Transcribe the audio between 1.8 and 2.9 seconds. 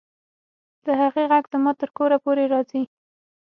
کوره پورې راځي